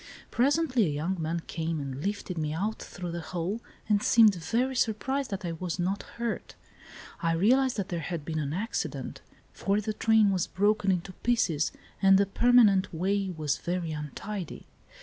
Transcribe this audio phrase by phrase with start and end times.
[0.31, 4.75] Presently a young man came and lifted me out through the hole, and seemed very
[4.75, 6.55] surprised that I was not hurt.
[7.21, 9.21] I realised that there had been an accident,
[9.53, 14.65] for the train was broken into pieces and the permanent way was very untidy.